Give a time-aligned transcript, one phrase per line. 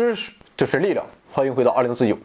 [0.00, 2.16] 知识就是力量，欢迎回到二零四九。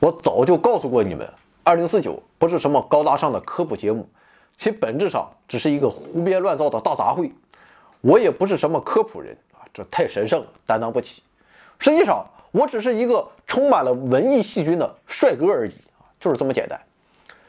[0.00, 1.26] 我早就告诉过你们，
[1.64, 4.06] 二零四九不是什么高大上的科普节目，
[4.58, 7.32] 其本质上只是一个胡编乱造的大杂烩。
[8.02, 11.22] 我也不是什么科普人啊，这太神圣，担当不起。
[11.78, 16.78] 实际上，我只是一个充满了文艺细菌的帅哥而已啊，就是这么简单。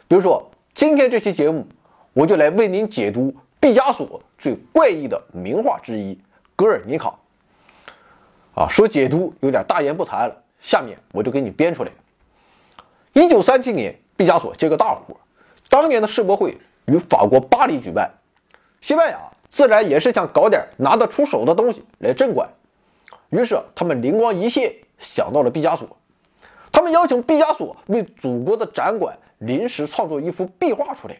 [0.08, 1.68] 比如说，今天这期节目，
[2.14, 6.16] 我就来为您解读毕加索最怪异的名画之一
[6.56, 7.09] 《格尔尼卡》。
[8.58, 10.36] 啊，说解读有点大言不惭了。
[10.60, 11.92] 下面我就给你编出来。
[13.14, 15.16] 一九三七年，毕加索接个大活，
[15.70, 18.12] 当年的世博会于法国巴黎举办，
[18.82, 22.50] 西班牙自然也是想搞点拿得出手的东西来镇馆。
[23.30, 25.96] 于是他们灵光一现，想到了毕加索。
[26.72, 31.18] 他们邀请毕加索为祖国的展馆临时创作一幅壁画出来。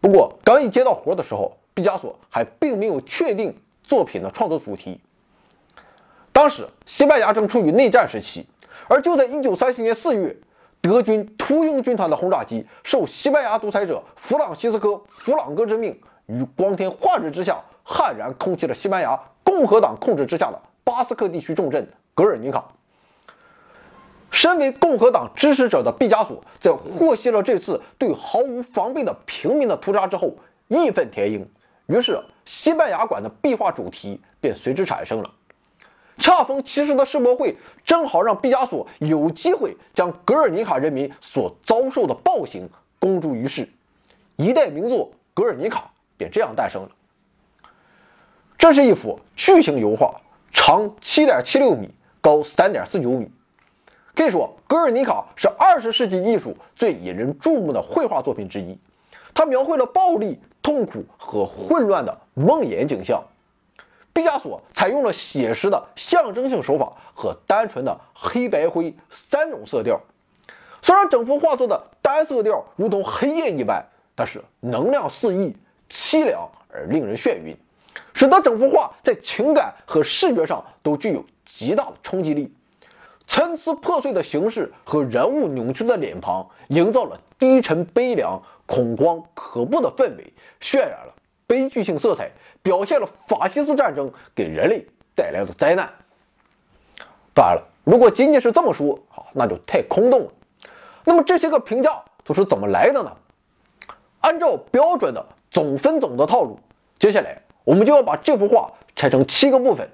[0.00, 5.00] 不过刚一接到活的时候，毕加索还并没有确定作品的创作主题。
[6.38, 8.46] 当时，西班牙正处于内战时期，
[8.86, 10.36] 而就在1937年4月，
[10.80, 22.68] 德军秃鹰军团的轰炸机受西班牙独裁者弗朗西斯科·弗朗哥之命，于光天化日之下悍然空袭了西班牙共和党控制之下的巴斯克地区重镇格尔尼卡。
[24.30, 30.36] 身为共和党支持者的毕加索，在获悉了这次对毫无防备的平民的屠杀之后，
[30.68, 31.48] 义愤填膺，
[31.86, 35.28] 于是西班牙馆的壁画主题便随之产生了。
[36.18, 43.68] 恰逢其时的世博会，正好让毕加索有机会将格尔尼卡人民所遭受的暴行公诸于世，
[44.36, 45.80] 一代名作《格尔尼卡》
[46.16, 46.90] 便这样诞生了。
[48.58, 50.20] 这是一幅巨型油画，
[50.52, 53.30] 长七点七六米，高三点四九米。
[54.16, 58.76] 可以说，《格尔尼卡》是二十世纪艺术最引人注目的绘画作品之一。
[59.32, 63.22] 它描绘了暴力、痛苦和混乱的梦魇景象。
[64.18, 70.00] 毕加索采用了写实的象征性手法和单纯的黑白灰三种色调。
[70.82, 73.86] 虽然整幅画作的单色调如同黑夜一般，
[74.16, 75.56] 但是能量四溢、
[75.88, 77.56] 凄凉而令人眩晕，
[78.12, 82.52] 使得整幅画在情感和视觉上都具有极大的冲击力。
[83.28, 91.14] 参差破碎的形式和人物扭曲的脸庞，营造了低沉悲凉、恐慌可怖的氛围，渲染了
[91.46, 92.32] 悲剧性色彩。
[92.68, 95.90] 表现了法西斯战争给人类带来的灾难。
[97.32, 100.30] 当然了，如果仅仅是这么说啊，那就太空洞了。
[101.02, 103.16] 那么这些个评价都是怎么来的呢？
[104.20, 106.60] 按照标准的总分总的套路，
[106.98, 109.88] 接下来我们就要把这幅画拆成七个部分，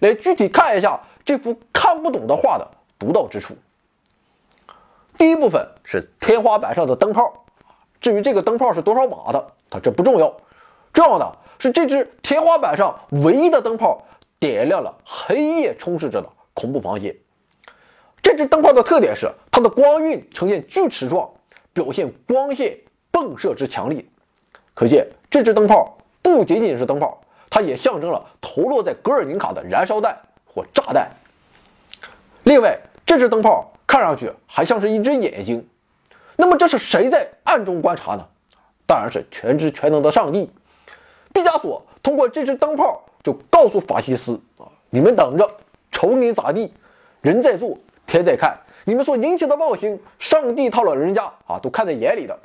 [0.00, 3.54] 来具体看一下这幅看不懂的画的独到之处。
[5.16, 7.44] 第一部分是天花板上的灯泡，
[8.00, 10.36] 至于这个灯泡是多少瓦的，它这不重要，
[10.92, 11.38] 重要的。
[11.58, 14.06] 是这只天花板上唯一的灯泡，
[14.38, 17.16] 点亮了黑夜充斥着的恐怖房间。
[18.22, 21.30] 这只灯泡的特点是它的光晕呈现锯齿状，
[21.72, 22.78] 表现光线
[23.12, 24.04] 迸射之强烈。
[24.74, 31.10] 可见这只灯泡不仅仅是灯泡，它也象征了投落在格尔尼卡的燃烧弹或炸弹。
[32.42, 35.68] 另外，这只灯泡看上去还像是一只眼睛。
[36.36, 38.26] 那么这是谁在暗中观察呢？
[38.86, 40.50] 当然是全知全能的上帝。
[41.36, 45.46] 毕加索通过这只灯泡就告诉法西斯啊，你们等着，
[45.92, 46.72] 瞅你咋地？
[47.20, 47.76] 人在做，
[48.06, 52.38] 天在看，你们所引起的暴行，上帝套了人家啊，都看在眼里的。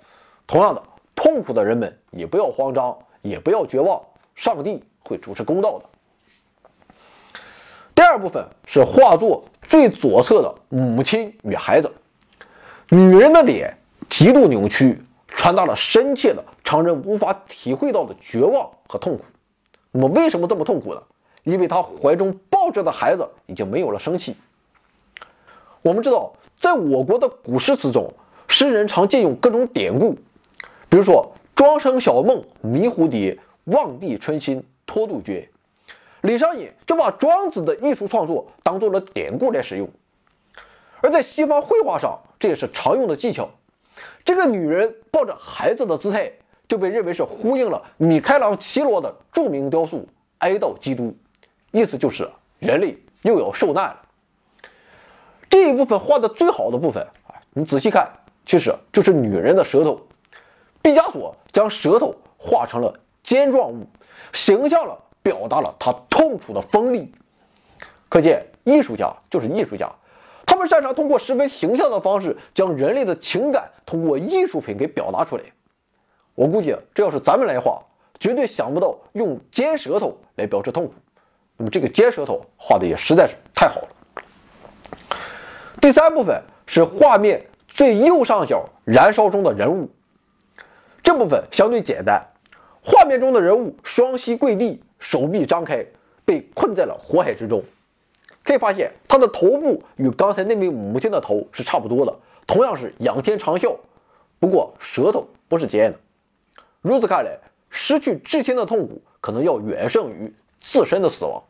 [0.46, 0.84] 同样的，
[1.16, 4.02] 痛苦的人们也不要慌张，也不要绝望，
[4.36, 5.86] 上帝会主持公道的。
[7.96, 11.90] 第二部分是画作最左侧的母亲与孩子，
[12.90, 13.78] 女人的脸
[14.10, 15.02] 极度扭曲。
[15.42, 19.26] 传达了深切的、常人无法体会到的绝望和痛苦。
[19.90, 21.02] 那么，为什么这么痛苦呢？
[21.44, 24.36] 因为他怀中抱着的孩子已经没有了生气。
[25.82, 28.14] 我们知道，在我国的古诗词中，
[28.48, 30.14] 诗人常借用各种典故，
[30.88, 35.50] 比如说“庄生晓梦迷蝴蝶，望帝春心托杜鹃”。
[36.22, 39.90] 李商隐就把庄子的艺术创作当做了典故来使用。
[41.02, 43.50] 而在西方绘画上，这也是常用的技巧。
[44.24, 46.32] 这个女人抱着孩子的姿态，
[46.68, 49.98] 就被认为是呼应了米开朗基罗的著名雕塑
[50.38, 51.04] 《哀悼基督》，
[51.72, 54.02] 意思就是人类又要受难了。
[55.50, 58.10] 这一部分画的最好的部分啊，你仔细看，
[58.46, 60.00] 其实就是女人的舌头。
[60.82, 63.86] 毕加索将舌头画成了尖状物，
[64.34, 67.14] 形象了表达了他痛楚的锋利。
[68.08, 69.92] 可见，艺术家就是艺术家。
[70.62, 75.44] 们擅长通过十分形象的方式，将人类的情感通过艺术品给表达出来。
[76.36, 77.84] 我估计，这要是咱们来画，
[78.20, 80.94] 绝对想不到用尖舌头来表示痛苦。
[81.58, 83.88] 那么，这个尖舌头画的也实在是太好了。
[85.82, 89.90] 第三部分是画面最右上角燃烧中的人物，
[91.04, 92.26] 这部分相对简单。
[92.84, 95.86] 画面中的人物双膝跪地，手臂张开，
[96.26, 97.64] 被困在了火海之中。
[98.44, 102.16] 可以发现，他的头部与刚才那位母亲的头是差不多的，
[102.48, 103.76] 同样是仰天长啸，
[104.40, 106.00] 不过舌头不是尖的。
[106.82, 107.38] 如此看来，
[107.70, 111.44] 失去至亲的痛苦可能要远胜于自身的死亡。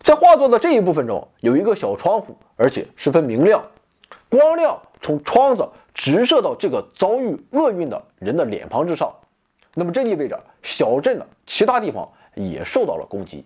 [0.00, 3.62] 在画作的这一部分中，有一个小窗户，而且十分明亮，
[4.30, 9.12] 光亮从窗子直射到这个遭遇厄运的人的脸庞之上。
[9.74, 13.44] 那么这意味着小镇的其他地方也受到了攻击。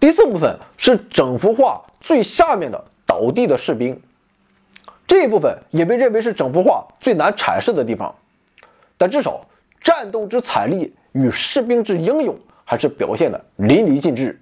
[0.00, 4.00] 第四部分是整幅画最下面的倒地的士兵，
[5.08, 8.14] 这一部分也被认为是整幅画最难阐释的地方，
[8.96, 9.44] 但至少
[9.80, 14.40] 战斗之惨烈与士兵之英勇还是表现的淋漓尽致。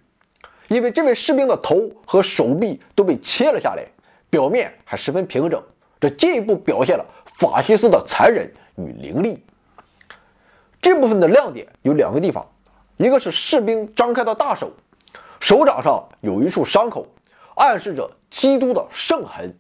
[0.69, 3.87] 因为这位士兵的头和手臂都被切了下来，
[4.29, 5.63] 表面还十分平整，
[5.99, 9.43] 这进一步表现了法西斯的残忍与凌厉。
[10.83, 12.47] 这部分的亮点有两个地方，
[12.99, 14.71] 一个是士兵张开的大手。
[15.41, 17.07] 手掌上有一处伤口，
[17.55, 19.57] 暗示着基督的圣痕。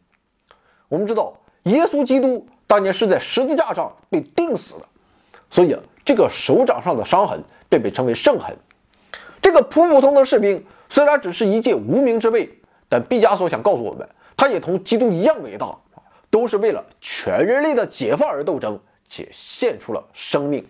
[0.89, 1.35] 我们知道，
[1.65, 4.87] 耶稣基督当年是在十字架上被钉死的，
[5.51, 8.57] 所以这个手掌上的伤痕便被称为圣痕。
[9.43, 12.59] 这个普普通的士兵虽然只是一介无名之辈，
[12.89, 15.77] 但毕加索想告诉我们，他也同基督一样伟大，
[16.31, 20.67] 都是为了全人类的解放而斗争，且献出了生命。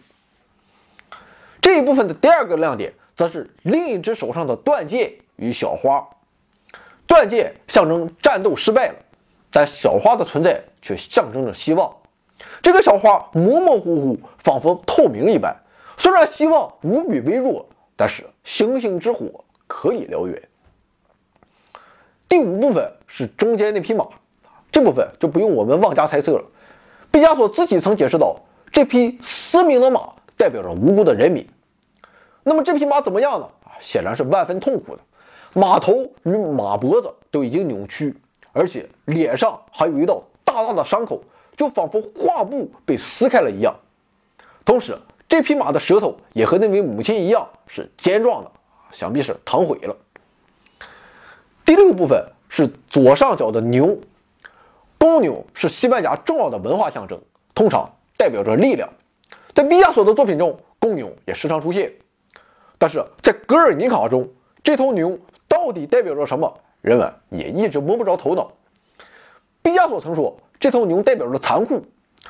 [1.62, 2.92] 这一部分的第二个亮点。
[3.16, 6.06] 则是另一只手上的断剑与小花，
[7.06, 8.94] 断剑象征战斗失败了，
[9.50, 11.96] 但小花的存在却象征着希望。
[12.62, 15.56] 这个小花模模糊糊，仿佛透明一般。
[15.96, 17.66] 虽然希望无比微弱，
[17.96, 20.42] 但是星星之火可以燎原。
[22.28, 24.06] 第五部分是中间那匹马，
[24.70, 26.44] 这部分就不用我们妄加猜测了。
[27.10, 28.36] 毕加索自己曾解释到，
[28.70, 31.48] 这匹嘶鸣的马代表着无辜的人民。
[32.48, 33.48] 那么这匹马怎么样呢？
[33.80, 35.02] 显然是万分痛苦的，
[35.52, 38.16] 马头与马脖子都已经扭曲，
[38.52, 41.20] 而且脸上还有一道大大的伤口，
[41.56, 43.74] 就仿佛画布被撕开了一样。
[44.64, 44.96] 同时，
[45.28, 48.52] 这匹马的舌头也和那位母亲一样是尖状的，
[48.92, 49.96] 想必是疼毁了。
[51.64, 53.98] 第六部分是左上角的牛，
[54.98, 57.20] 公牛是西班牙重要的文化象征，
[57.56, 58.88] 通常代表着力量。
[59.52, 61.92] 在毕加索的作品中，公牛也时常出现。
[62.78, 64.28] 但是在《格尔尼卡》中，
[64.62, 65.18] 这头牛
[65.48, 66.60] 到底代表着什么？
[66.82, 68.52] 人们也一直摸不着头脑。
[69.62, 71.84] 毕加索曾说，这头牛代表着残酷，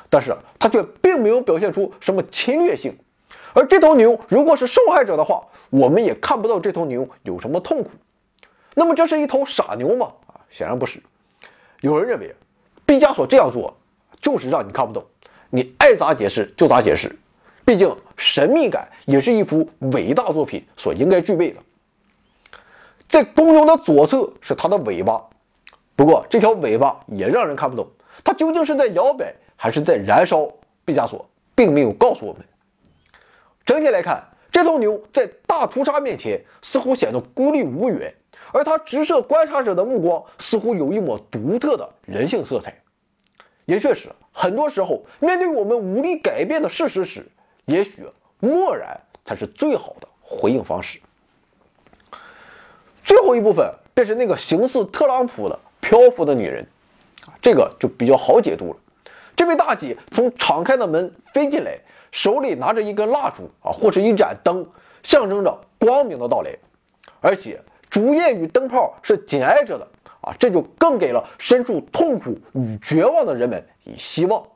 [0.09, 2.97] 但是他却并没有表现出什么侵略性。
[3.53, 7.91] 而这头牛如果是受害者的话，我们也看不到这头牛有什么痛苦。
[8.73, 10.13] 那么这是一头傻牛吗？
[10.27, 11.01] 啊，显然不是。
[11.81, 12.35] 有人认为，
[12.85, 13.77] 毕加索这样做
[14.21, 15.05] 就是让你看不懂，
[15.49, 17.15] 你爱咋解释就咋解释。
[17.65, 21.61] 毕竟，神秘感也是一幅伟大作品所应该具备的。
[23.07, 25.23] 在公牛的左侧是它的尾巴，
[25.95, 27.87] 不过这条尾巴也让人看不懂，
[28.23, 30.51] 它究竟是在摇摆还是在燃烧？
[30.83, 32.41] 毕加索并没有告诉我们。
[33.65, 38.13] 整体来看，这头牛在大屠杀面前似乎显得孤立无援，
[38.53, 42.81] 而它直射观察者的目光似乎有一抹独特的人性色彩。
[43.65, 47.25] 也确实，很多时候面对我们无力改变的事实时，
[47.67, 48.07] 也许
[48.39, 51.01] 漠然才是最好的回应方式。
[53.03, 56.65] 最后一部分便是那个形似特朗普的漂浮的女人，
[57.41, 58.79] 这个就比较好解读了。
[59.35, 61.77] 这位大姐从敞开的门飞进来，
[62.09, 64.65] 手里拿着一根蜡烛啊，或是一盏灯，
[65.03, 66.57] 象征着光明的到来。
[67.19, 69.85] 而且烛焰与灯泡是紧挨着的
[70.21, 74.47] 啊，这就更给了身处痛苦与绝望的人们以希望。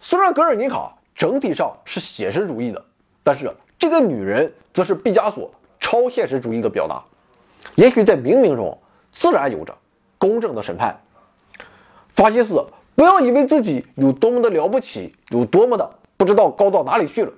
[0.00, 0.95] 虽然格尔尼卡。
[1.16, 2.84] 整体上是写实主义的，
[3.22, 7.02] 但是这个女人则是毕加索超现实主义的表达。
[7.74, 8.78] 也许在冥冥中，
[9.10, 9.74] 自然有着
[10.18, 11.00] 公正的审判。
[12.14, 12.62] 法西斯，
[12.94, 17.32] 不要以为自己有多么的了不起，有多么的不知道高到哪里去了。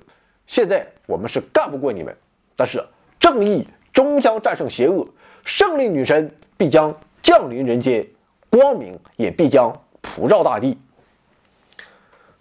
[0.49, 2.16] 现在我们是干不过你们，
[2.56, 2.85] 但是
[3.20, 5.06] 正义终将战胜邪恶，
[5.44, 8.08] 胜利女神必将降临人间，
[8.50, 10.76] 光明也必将普照大地。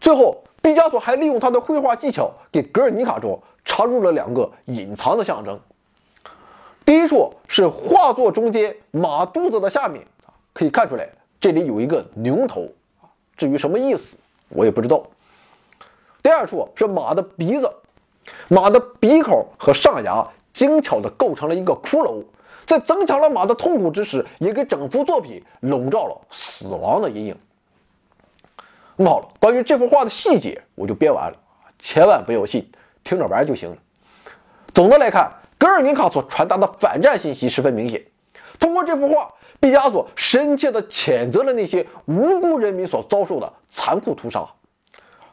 [0.02, 0.44] 最后。
[0.68, 5.58] 毕加索还利用他的绘画技巧，给《格尔尼卡》中插入了两个隐藏的象征。
[6.84, 10.06] 第一处是画作中间马肚子的下面
[10.52, 11.08] 可以看出来
[11.40, 12.68] 这里有一个牛头
[13.38, 14.18] 至于什么意思，
[14.50, 15.04] 我也不知道。
[16.22, 17.72] 第二处是马的鼻子，
[18.50, 22.26] 马的鼻口和上牙精巧地构成了一个骷髅，
[22.66, 27.38] 在增强了马的痛苦之时，也给整幅作品笼罩了死亡的阴影。
[29.00, 31.38] 那么好了，关于这幅画的细节我就编完了，
[31.78, 32.72] 千万不要信，
[33.04, 33.78] 听着玩就行了。
[34.74, 38.04] 总的来看，格尔尼卡所传达的反战信息十分明显。
[38.60, 44.48] 通过这幅画，毕加索深切地谴责了那些无辜人民所遭受的残酷屠杀，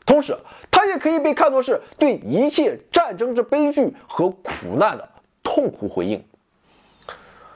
[0.04, 0.36] 同时，
[0.70, 5.08] 它也可以被看作是对一切战争之悲剧和苦难的
[5.42, 6.22] 痛苦回应。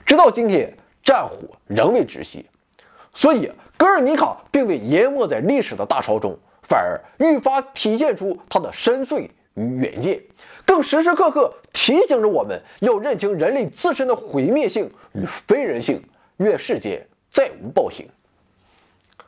[0.06, 1.36] 直到今天，战火
[1.66, 2.46] 仍未止息，
[3.14, 10.20] 所以格尔尼卡并未淹没在历史的大潮中，反而愈发体现出它的深邃与远见，
[10.64, 16.02] 更时时刻刻提醒着我们要认清人类自身的毁灭性与非人性，
[16.36, 18.06] 愿世间再无暴行。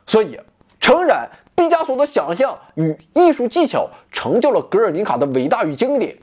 [0.07, 0.39] 所以，
[0.79, 6.17] 诚然，毕加索的想象与艺术技巧成就了格尔尼卡的伟大与经典，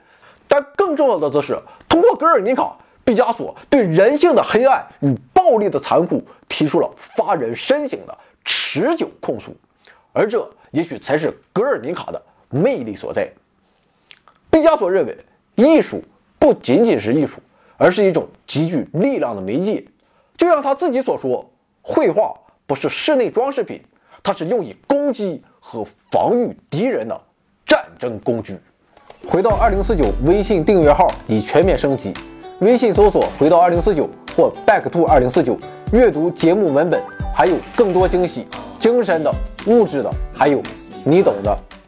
[0.47, 2.77] 但更重要的则是通过格尔尼卡。
[3.05, 9.57] 毕加索对人性的黑暗与暴力的残酷提出了发人深省的持久控诉，
[10.13, 13.31] 而这也许才是格尔尼卡的魅力所在。
[14.51, 15.17] 毕加索认为，
[15.55, 16.03] 艺术
[16.41, 17.35] 不仅仅是艺术，
[17.77, 19.85] 而是一种极具力量的媒介。
[20.37, 21.49] 就像他自己所说
[21.83, 22.35] ：“绘画
[22.67, 23.81] 不是室内装饰品，
[24.25, 27.21] 它是用以攻击和防御敌人的
[27.65, 28.59] 战争工具。”
[29.31, 32.13] 回到二零四九微信订阅号已全面升级。
[32.61, 35.57] 微信搜索“回到二零四九”或 “back to 二零四九”，
[35.93, 37.01] 阅读节目文本，
[37.37, 38.49] 还有更多惊喜，
[38.81, 39.33] 精神的、
[39.69, 40.61] 物质的，还有
[41.05, 41.57] 你懂的。